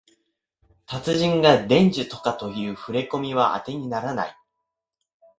[0.87, 4.35] 達人が伝授とかいうふれこみはあてにならない